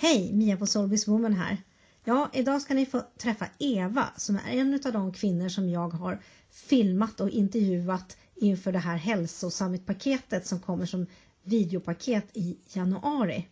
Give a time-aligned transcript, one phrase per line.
[0.00, 1.62] Hej, Mia på Solvis Woman här.
[2.04, 5.88] Ja, idag ska ni få träffa Eva som är en av de kvinnor som jag
[5.88, 11.06] har filmat och intervjuat inför det här hälsosammitpaketet som kommer som
[11.42, 13.48] videopaket i januari.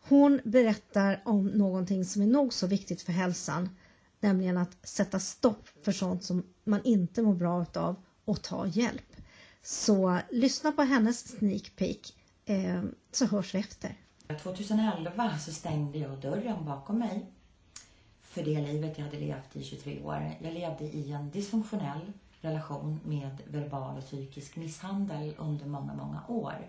[0.00, 3.68] Hon berättar om någonting som är nog så viktigt för hälsan,
[4.20, 9.16] nämligen att sätta stopp för sånt som man inte mår bra av och ta hjälp.
[9.62, 12.14] Så lyssna på hennes sneak peek
[12.44, 12.82] eh,
[13.12, 13.96] så hörs vi efter.
[14.36, 17.26] 2011 så stängde jag dörren bakom mig
[18.20, 20.30] för det livet jag hade levt i 23 år.
[20.40, 26.68] Jag levde i en dysfunktionell relation med verbal och psykisk misshandel under många, många år.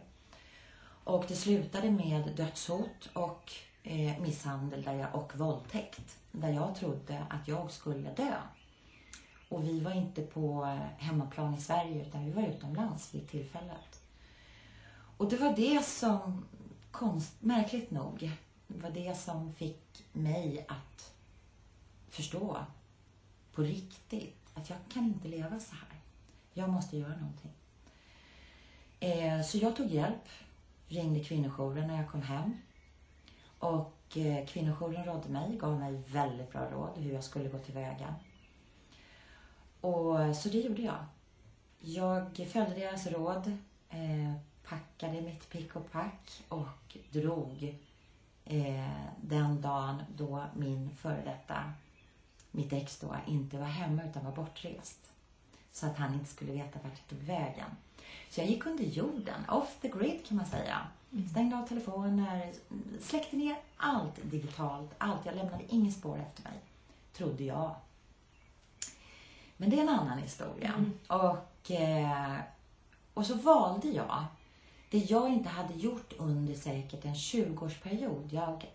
[1.03, 3.52] Och det slutade med dödshot och
[3.83, 8.33] eh, misshandel där jag, och våldtäkt där jag trodde att jag skulle dö.
[9.49, 14.02] Och vi var inte på hemmaplan i Sverige utan vi var utomlands vid tillfället.
[15.17, 16.45] Och det var det som,
[16.91, 18.31] konst, märkligt nog,
[18.67, 21.13] var det som fick mig att
[22.07, 22.57] förstå
[23.53, 26.00] på riktigt att jag kan inte leva så här.
[26.53, 27.52] Jag måste göra någonting.
[29.00, 30.30] Eh, så jag tog hjälp,
[30.88, 32.58] ringde kvinnojouren när jag kom hem.
[33.59, 38.16] Och eh, kvinnojouren rådde mig, gav mig väldigt bra råd hur jag skulle gå tillväga.
[39.81, 41.06] Och så det gjorde jag.
[41.80, 43.58] Jag följde deras råd,
[43.89, 44.33] eh,
[44.70, 47.75] packade mitt pick och pack och drog
[48.45, 51.73] eh, den dagen då min före detta,
[52.52, 55.12] mitt ex då, inte var hemma utan var bortrest.
[55.72, 57.70] Så att han inte skulle veta vart jag tog vägen.
[58.30, 60.88] Så jag gick under jorden, off the grid kan man säga.
[61.31, 62.53] Stängde av telefoner,
[63.02, 65.25] släckte ner allt digitalt, allt.
[65.25, 66.59] Jag lämnade inget spår efter mig,
[67.14, 67.75] trodde jag.
[69.58, 70.73] Men det är en annan historia.
[70.73, 71.00] Mm.
[71.08, 72.38] Och, eh,
[73.14, 74.25] och så valde jag
[74.89, 78.27] det jag inte hade gjort under säkert en 20-årsperiod.
[78.29, 78.65] Jag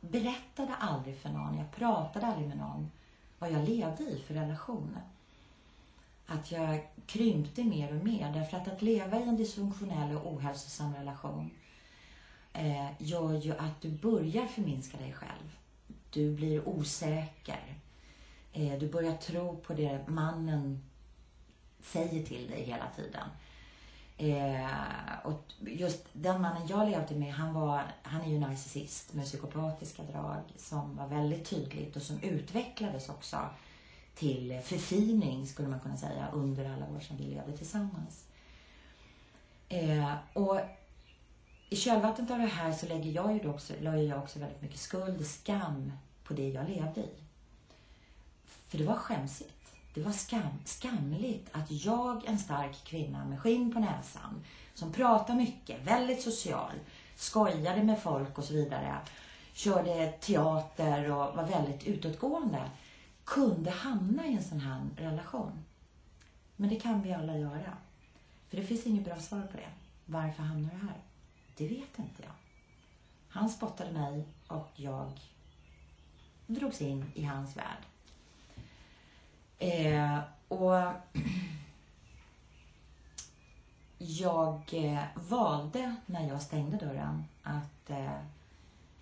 [0.00, 2.90] berättade aldrig för någon, jag pratade aldrig med någon
[3.38, 4.98] vad jag levde i för relation.
[6.26, 8.32] Att jag krympte mer och mer.
[8.32, 11.50] Därför att att leva i en dysfunktionell och ohälsosam relation
[12.52, 15.56] eh, gör ju att du börjar förminska dig själv.
[16.10, 17.74] Du blir osäker.
[18.52, 20.82] Eh, du börjar tro på det mannen
[21.80, 23.28] säger till dig hela tiden.
[24.16, 29.24] Eh, och just den mannen jag levde med, han, var, han är ju narcissist med
[29.24, 33.38] psykopatiska drag som var väldigt tydligt och som utvecklades också
[34.14, 38.24] till förfining skulle man kunna säga under alla år som vi levde tillsammans.
[39.68, 40.60] Eh, och
[41.70, 44.80] i kölvattnet av det här så lägger jag ju också, la jag också väldigt mycket
[44.80, 45.92] skuld och skam
[46.24, 47.10] på det jag levde i.
[48.44, 49.63] För det var skämsigt.
[49.94, 54.44] Det var skam, skamligt att jag, en stark kvinna med skinn på näsan,
[54.74, 56.72] som pratar mycket, väldigt social,
[57.16, 58.98] skojade med folk och så vidare,
[59.52, 62.70] körde teater och var väldigt utåtgående,
[63.24, 65.64] kunde hamna i en sån här relation.
[66.56, 67.76] Men det kan vi alla göra.
[68.48, 69.70] För det finns inget bra svar på det.
[70.04, 70.98] Varför hamnar du här?
[71.56, 72.32] Det vet inte jag.
[73.28, 75.20] Han spottade mig och jag
[76.46, 77.93] drogs in i hans värld.
[79.58, 80.74] Eh, och
[83.98, 88.18] jag eh, valde när jag stängde dörren att eh,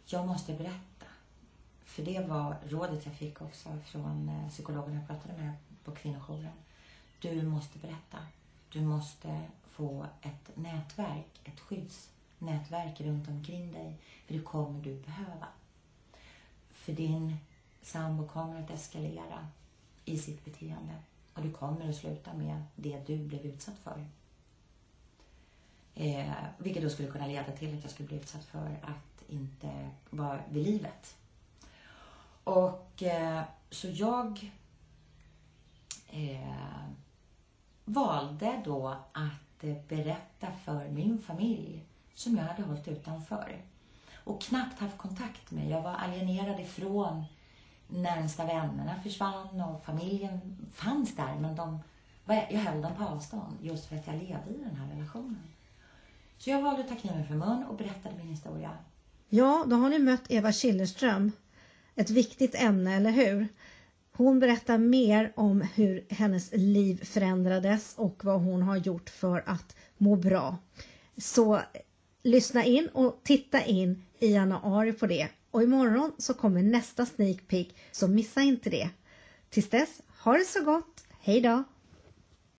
[0.06, 1.06] jag måste berätta.
[1.84, 5.52] För det var rådet jag fick också från eh, psykologen jag pratade med
[5.84, 6.52] på kvinnojouren.
[7.20, 8.18] Du måste berätta.
[8.72, 13.98] Du måste få ett nätverk, ett skyddsnätverk runt omkring dig.
[14.26, 15.46] För det kommer du behöva.
[16.70, 17.36] För din
[17.82, 19.48] sambo kommer att eskalera
[20.04, 20.94] i sitt beteende.
[21.34, 24.06] Och du kommer att sluta med det du blev utsatt för.
[25.94, 29.90] Eh, vilket då skulle kunna leda till att jag skulle bli utsatt för att inte
[30.10, 31.16] vara vid livet.
[32.44, 34.52] Och eh, så jag
[36.10, 36.84] eh,
[37.84, 43.62] valde då att berätta för min familj som jag hade hållit utanför
[44.24, 45.70] och knappt haft kontakt med.
[45.70, 47.24] Jag var alienerad ifrån
[47.92, 50.40] närmsta vännerna försvann och familjen
[50.72, 51.80] fanns där men de,
[52.26, 55.42] jag höll dem på avstånd just för att jag levde i den här relationen.
[56.38, 58.70] Så jag valde att ta kniven för mun och berättade min historia.
[59.28, 61.32] Ja, då har ni mött Eva Killerström.
[61.94, 63.48] Ett viktigt ämne, eller hur?
[64.12, 69.76] Hon berättar mer om hur hennes liv förändrades och vad hon har gjort för att
[69.96, 70.56] må bra.
[71.16, 71.60] Så
[72.22, 75.28] lyssna in och titta in i januari på det.
[75.52, 78.90] Och imorgon så kommer nästa sneak peek, så missa inte det.
[79.50, 81.04] Tills dess, ha det så gott!
[81.20, 81.64] Hej då!